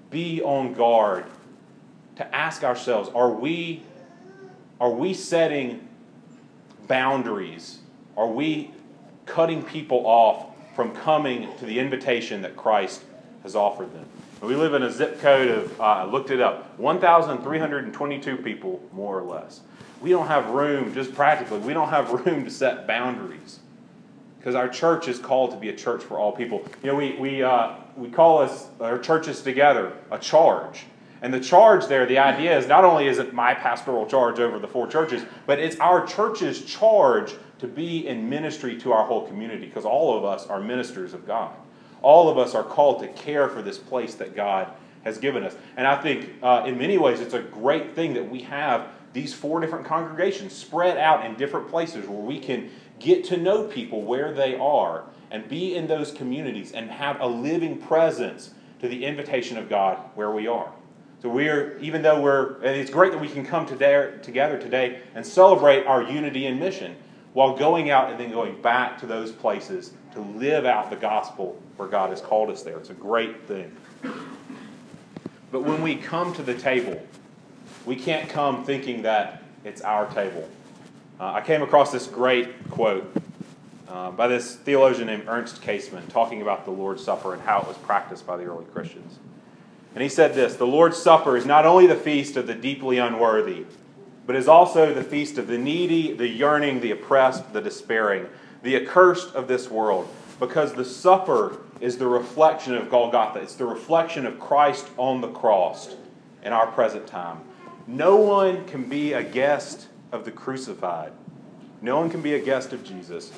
be 0.09 0.41
on 0.41 0.73
guard 0.73 1.25
to 2.15 2.35
ask 2.35 2.63
ourselves: 2.63 3.09
Are 3.13 3.31
we, 3.31 3.83
are 4.79 4.91
we 4.91 5.13
setting 5.13 5.85
boundaries? 6.87 7.79
Are 8.15 8.27
we 8.27 8.71
cutting 9.25 9.61
people 9.61 10.03
off 10.05 10.55
from 10.73 10.95
coming 10.95 11.49
to 11.57 11.65
the 11.65 11.79
invitation 11.79 12.41
that 12.43 12.55
Christ 12.55 13.03
has 13.47 13.55
offered 13.55 13.93
them. 13.93 14.05
We 14.41 14.55
live 14.55 14.73
in 14.73 14.83
a 14.83 14.91
zip 14.91 15.21
code 15.21 15.47
of, 15.47 15.79
uh, 15.79 15.83
I 15.83 16.03
looked 16.03 16.29
it 16.31 16.41
up, 16.41 16.77
1,322 16.77 18.37
people, 18.37 18.83
more 18.91 19.17
or 19.17 19.23
less. 19.23 19.61
We 20.01 20.09
don't 20.09 20.27
have 20.27 20.49
room, 20.49 20.93
just 20.93 21.15
practically, 21.15 21.59
we 21.59 21.73
don't 21.73 21.89
have 21.89 22.11
room 22.25 22.43
to 22.43 22.51
set 22.51 22.85
boundaries. 22.85 23.59
Because 24.37 24.53
our 24.53 24.67
church 24.67 25.07
is 25.07 25.17
called 25.17 25.51
to 25.51 25.57
be 25.57 25.69
a 25.69 25.75
church 25.75 26.03
for 26.03 26.19
all 26.19 26.33
people. 26.33 26.63
You 26.83 26.91
know, 26.91 26.95
we, 26.95 27.15
we, 27.15 27.41
uh, 27.41 27.75
we 27.95 28.09
call 28.09 28.39
us, 28.39 28.67
our 28.79 28.99
churches 28.99 29.41
together, 29.41 29.93
a 30.11 30.19
charge. 30.19 30.85
And 31.21 31.33
the 31.33 31.39
charge 31.39 31.87
there, 31.87 32.05
the 32.05 32.19
idea 32.19 32.55
is 32.57 32.67
not 32.67 32.83
only 32.83 33.07
is 33.07 33.17
it 33.17 33.33
my 33.33 33.53
pastoral 33.53 34.05
charge 34.05 34.39
over 34.39 34.59
the 34.59 34.67
four 34.67 34.87
churches, 34.87 35.23
but 35.45 35.57
it's 35.57 35.79
our 35.79 36.05
church's 36.05 36.63
charge 36.65 37.33
to 37.59 37.67
be 37.67 38.07
in 38.07 38.29
ministry 38.29 38.77
to 38.81 38.91
our 38.91 39.05
whole 39.05 39.25
community 39.25 39.65
because 39.65 39.85
all 39.85 40.15
of 40.15 40.23
us 40.23 40.45
are 40.47 40.59
ministers 40.59 41.13
of 41.13 41.25
God 41.25 41.55
all 42.01 42.29
of 42.29 42.37
us 42.37 42.55
are 42.55 42.63
called 42.63 42.99
to 43.01 43.07
care 43.09 43.49
for 43.49 43.61
this 43.61 43.77
place 43.77 44.15
that 44.15 44.35
God 44.35 44.71
has 45.03 45.17
given 45.17 45.43
us. 45.43 45.55
And 45.75 45.87
I 45.87 46.01
think 46.01 46.29
uh, 46.43 46.63
in 46.65 46.77
many 46.77 46.97
ways 46.97 47.21
it's 47.21 47.33
a 47.33 47.41
great 47.41 47.95
thing 47.95 48.13
that 48.13 48.29
we 48.29 48.41
have 48.43 48.89
these 49.13 49.33
four 49.33 49.59
different 49.59 49.85
congregations 49.85 50.53
spread 50.53 50.97
out 50.97 51.25
in 51.25 51.35
different 51.35 51.69
places 51.69 52.07
where 52.07 52.19
we 52.19 52.39
can 52.39 52.69
get 52.99 53.23
to 53.25 53.37
know 53.37 53.63
people 53.63 54.01
where 54.03 54.33
they 54.33 54.55
are 54.57 55.05
and 55.31 55.47
be 55.47 55.75
in 55.75 55.87
those 55.87 56.11
communities 56.11 56.71
and 56.71 56.89
have 56.89 57.19
a 57.19 57.25
living 57.25 57.77
presence 57.79 58.51
to 58.79 58.87
the 58.87 59.05
invitation 59.05 59.57
of 59.57 59.69
God 59.69 59.97
where 60.15 60.31
we 60.31 60.47
are. 60.47 60.71
So 61.21 61.29
we're, 61.29 61.79
even 61.79 62.03
though 62.03 62.21
we're, 62.21 62.57
and 62.57 62.75
it's 62.75 62.91
great 62.91 63.11
that 63.11 63.19
we 63.19 63.27
can 63.27 63.43
come 63.43 63.65
together 63.65 64.19
today 64.21 65.01
and 65.15 65.25
celebrate 65.25 65.85
our 65.85 66.03
unity 66.03 66.45
and 66.45 66.59
mission 66.59 66.95
while 67.33 67.57
going 67.57 67.89
out 67.89 68.11
and 68.11 68.19
then 68.19 68.31
going 68.31 68.61
back 68.61 68.99
to 68.99 69.07
those 69.07 69.31
places 69.31 69.93
to 70.17 70.39
live 70.39 70.65
out 70.65 70.89
the 70.89 70.95
gospel 70.95 71.61
where 71.75 71.87
God 71.87 72.09
has 72.09 72.21
called 72.21 72.49
us 72.49 72.63
there. 72.63 72.77
It's 72.77 72.89
a 72.89 72.95
great 72.95 73.47
thing. 73.47 73.71
But 75.51 75.61
when 75.61 75.83
we 75.83 75.95
come 75.95 76.33
to 76.33 76.43
the 76.43 76.55
table, 76.55 76.99
we 77.85 77.95
can't 77.95 78.27
come 78.27 78.65
thinking 78.65 79.03
that 79.03 79.43
it's 79.63 79.81
our 79.81 80.07
table. 80.07 80.49
Uh, 81.19 81.33
I 81.33 81.41
came 81.41 81.61
across 81.61 81.91
this 81.91 82.07
great 82.07 82.69
quote 82.71 83.15
uh, 83.87 84.09
by 84.09 84.27
this 84.27 84.55
theologian 84.55 85.05
named 85.05 85.25
Ernst 85.27 85.61
Käsemann 85.61 86.09
talking 86.09 86.41
about 86.41 86.65
the 86.65 86.71
Lord's 86.71 87.03
Supper 87.03 87.33
and 87.33 87.41
how 87.43 87.61
it 87.61 87.67
was 87.67 87.77
practiced 87.77 88.25
by 88.25 88.37
the 88.37 88.45
early 88.45 88.65
Christians. 88.65 89.19
And 89.93 90.01
he 90.01 90.09
said 90.09 90.33
this 90.33 90.55
The 90.55 90.65
Lord's 90.65 90.97
Supper 90.97 91.37
is 91.37 91.45
not 91.45 91.67
only 91.67 91.85
the 91.85 91.95
feast 91.95 92.37
of 92.37 92.47
the 92.47 92.55
deeply 92.55 92.97
unworthy, 92.97 93.65
but 94.25 94.35
is 94.35 94.47
also 94.47 94.95
the 94.95 95.03
feast 95.03 95.37
of 95.37 95.45
the 95.45 95.59
needy, 95.59 96.11
the 96.11 96.27
yearning, 96.27 96.81
the 96.81 96.91
oppressed, 96.91 97.53
the 97.53 97.61
despairing, 97.61 98.27
the 98.63 98.75
accursed 98.75 99.33
of 99.35 99.47
this 99.47 99.69
world, 99.69 100.07
because 100.39 100.73
the 100.73 100.85
supper 100.85 101.57
is 101.79 101.97
the 101.97 102.07
reflection 102.07 102.75
of 102.75 102.89
Golgotha. 102.89 103.39
It's 103.39 103.55
the 103.55 103.65
reflection 103.65 104.25
of 104.25 104.39
Christ 104.39 104.87
on 104.97 105.21
the 105.21 105.29
cross 105.29 105.95
in 106.43 106.53
our 106.53 106.67
present 106.67 107.07
time. 107.07 107.39
No 107.85 108.15
one 108.15 108.65
can 108.65 108.89
be 108.89 109.13
a 109.13 109.23
guest 109.23 109.87
of 110.11 110.25
the 110.25 110.31
crucified. 110.31 111.11
No 111.81 111.97
one 111.99 112.09
can 112.09 112.21
be 112.21 112.33
a 112.33 112.39
guest 112.39 112.73
of 112.73 112.83
Jesus 112.83 113.31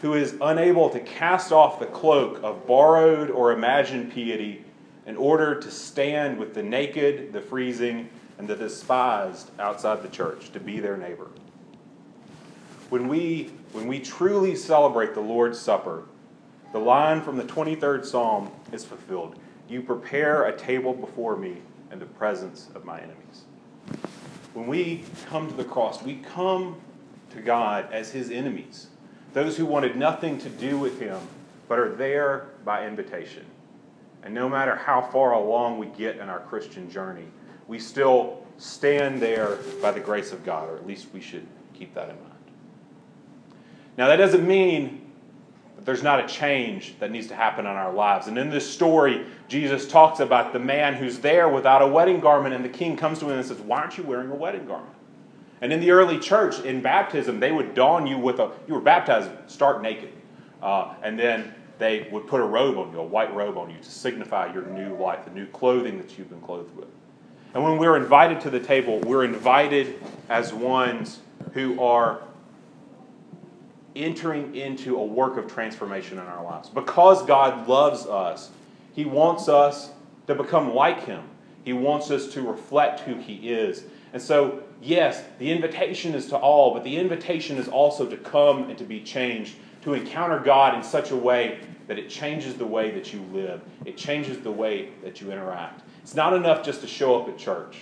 who 0.00 0.14
is 0.14 0.36
unable 0.40 0.90
to 0.90 1.00
cast 1.00 1.52
off 1.52 1.80
the 1.80 1.86
cloak 1.86 2.40
of 2.42 2.66
borrowed 2.66 3.30
or 3.30 3.52
imagined 3.52 4.12
piety 4.12 4.64
in 5.06 5.16
order 5.16 5.54
to 5.58 5.70
stand 5.70 6.38
with 6.38 6.54
the 6.54 6.62
naked, 6.62 7.32
the 7.32 7.40
freezing, 7.40 8.08
and 8.38 8.46
the 8.46 8.54
despised 8.54 9.50
outside 9.58 10.02
the 10.02 10.08
church, 10.08 10.52
to 10.52 10.60
be 10.60 10.78
their 10.78 10.96
neighbor. 10.96 11.28
When 12.90 13.08
we, 13.08 13.50
when 13.72 13.86
we 13.86 14.00
truly 14.00 14.56
celebrate 14.56 15.14
the 15.14 15.20
Lord's 15.20 15.58
Supper, 15.58 16.04
the 16.72 16.78
line 16.78 17.22
from 17.22 17.36
the 17.36 17.44
23rd 17.44 18.04
Psalm 18.04 18.50
is 18.72 18.84
fulfilled 18.84 19.36
You 19.68 19.82
prepare 19.82 20.46
a 20.46 20.56
table 20.56 20.94
before 20.94 21.36
me 21.36 21.58
in 21.90 21.98
the 21.98 22.06
presence 22.06 22.68
of 22.74 22.84
my 22.84 22.98
enemies. 22.98 23.44
When 24.54 24.66
we 24.66 25.04
come 25.26 25.48
to 25.48 25.54
the 25.54 25.64
cross, 25.64 26.02
we 26.02 26.16
come 26.16 26.76
to 27.30 27.40
God 27.40 27.92
as 27.92 28.10
his 28.10 28.30
enemies, 28.30 28.88
those 29.34 29.56
who 29.56 29.66
wanted 29.66 29.96
nothing 29.96 30.38
to 30.38 30.48
do 30.48 30.78
with 30.78 30.98
him, 31.00 31.20
but 31.68 31.78
are 31.78 31.94
there 31.94 32.48
by 32.64 32.86
invitation. 32.86 33.44
And 34.22 34.34
no 34.34 34.48
matter 34.48 34.74
how 34.74 35.02
far 35.02 35.32
along 35.32 35.78
we 35.78 35.86
get 35.86 36.16
in 36.16 36.28
our 36.28 36.40
Christian 36.40 36.90
journey, 36.90 37.26
we 37.66 37.78
still 37.78 38.46
stand 38.56 39.20
there 39.20 39.58
by 39.80 39.90
the 39.92 40.00
grace 40.00 40.32
of 40.32 40.44
God, 40.44 40.68
or 40.68 40.76
at 40.76 40.86
least 40.86 41.08
we 41.12 41.20
should 41.20 41.46
keep 41.74 41.94
that 41.94 42.08
in 42.08 42.16
mind. 42.16 42.27
Now, 43.98 44.06
that 44.06 44.16
doesn't 44.16 44.46
mean 44.46 45.00
that 45.74 45.84
there's 45.84 46.04
not 46.04 46.24
a 46.24 46.28
change 46.28 46.94
that 47.00 47.10
needs 47.10 47.26
to 47.26 47.34
happen 47.34 47.66
in 47.66 47.72
our 47.72 47.92
lives. 47.92 48.28
And 48.28 48.38
in 48.38 48.48
this 48.48 48.64
story, 48.64 49.26
Jesus 49.48 49.88
talks 49.88 50.20
about 50.20 50.52
the 50.52 50.60
man 50.60 50.94
who's 50.94 51.18
there 51.18 51.48
without 51.48 51.82
a 51.82 51.86
wedding 51.86 52.20
garment, 52.20 52.54
and 52.54 52.64
the 52.64 52.68
king 52.68 52.96
comes 52.96 53.18
to 53.18 53.24
him 53.28 53.32
and 53.36 53.44
says, 53.44 53.58
Why 53.58 53.80
aren't 53.80 53.98
you 53.98 54.04
wearing 54.04 54.30
a 54.30 54.36
wedding 54.36 54.66
garment? 54.66 54.94
And 55.60 55.72
in 55.72 55.80
the 55.80 55.90
early 55.90 56.20
church, 56.20 56.60
in 56.60 56.80
baptism, 56.80 57.40
they 57.40 57.50
would 57.50 57.74
don 57.74 58.06
you 58.06 58.18
with 58.18 58.38
a, 58.38 58.52
you 58.68 58.74
were 58.74 58.80
baptized 58.80 59.30
stark 59.48 59.82
naked. 59.82 60.12
Uh, 60.62 60.94
and 61.02 61.18
then 61.18 61.52
they 61.80 62.08
would 62.12 62.28
put 62.28 62.40
a 62.40 62.44
robe 62.44 62.78
on 62.78 62.92
you, 62.92 63.00
a 63.00 63.02
white 63.02 63.34
robe 63.34 63.58
on 63.58 63.68
you, 63.68 63.78
to 63.78 63.90
signify 63.90 64.52
your 64.52 64.62
new 64.66 64.96
life, 64.96 65.24
the 65.24 65.32
new 65.32 65.46
clothing 65.46 65.98
that 65.98 66.16
you've 66.16 66.30
been 66.30 66.40
clothed 66.42 66.74
with. 66.76 66.88
And 67.52 67.64
when 67.64 67.78
we're 67.78 67.96
invited 67.96 68.40
to 68.42 68.50
the 68.50 68.60
table, 68.60 69.00
we're 69.00 69.24
invited 69.24 70.00
as 70.28 70.54
ones 70.54 71.18
who 71.52 71.80
are 71.82 72.22
entering 74.04 74.54
into 74.54 74.96
a 74.96 75.04
work 75.04 75.36
of 75.36 75.46
transformation 75.52 76.18
in 76.18 76.24
our 76.24 76.44
lives. 76.44 76.68
Because 76.68 77.24
God 77.24 77.68
loves 77.68 78.06
us, 78.06 78.50
He 78.94 79.04
wants 79.04 79.48
us 79.48 79.90
to 80.26 80.34
become 80.34 80.74
like 80.74 81.04
Him. 81.04 81.22
He 81.64 81.72
wants 81.72 82.10
us 82.10 82.32
to 82.34 82.42
reflect 82.42 83.00
who 83.00 83.16
He 83.16 83.50
is. 83.50 83.84
And 84.12 84.22
so, 84.22 84.62
yes, 84.80 85.22
the 85.38 85.50
invitation 85.50 86.14
is 86.14 86.26
to 86.28 86.36
all, 86.36 86.72
but 86.72 86.84
the 86.84 86.96
invitation 86.96 87.58
is 87.58 87.68
also 87.68 88.06
to 88.06 88.16
come 88.16 88.70
and 88.70 88.78
to 88.78 88.84
be 88.84 89.02
changed, 89.02 89.56
to 89.82 89.94
encounter 89.94 90.38
God 90.38 90.74
in 90.74 90.82
such 90.82 91.10
a 91.10 91.16
way 91.16 91.60
that 91.88 91.98
it 91.98 92.08
changes 92.08 92.54
the 92.54 92.66
way 92.66 92.90
that 92.92 93.12
you 93.12 93.20
live, 93.32 93.62
it 93.84 93.96
changes 93.96 94.38
the 94.40 94.52
way 94.52 94.90
that 95.02 95.20
you 95.20 95.32
interact. 95.32 95.82
It's 96.02 96.14
not 96.14 96.34
enough 96.34 96.62
just 96.62 96.82
to 96.82 96.86
show 96.86 97.20
up 97.20 97.28
at 97.28 97.38
church. 97.38 97.78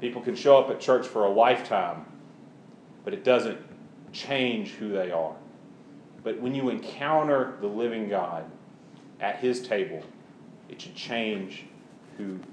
People 0.00 0.20
can 0.20 0.34
show 0.34 0.58
up 0.58 0.70
at 0.70 0.80
church 0.80 1.06
for 1.06 1.24
a 1.24 1.30
lifetime, 1.30 2.04
but 3.04 3.14
it 3.14 3.24
doesn't 3.24 3.58
change 4.12 4.72
who 4.72 4.90
they 4.90 5.10
are. 5.10 5.34
But 6.22 6.40
when 6.40 6.54
you 6.54 6.70
encounter 6.70 7.54
the 7.60 7.66
living 7.66 8.08
God 8.08 8.44
at 9.20 9.36
His 9.36 9.66
table, 9.66 10.02
it 10.68 10.80
should 10.80 10.94
change 10.94 11.64
who 12.16 12.38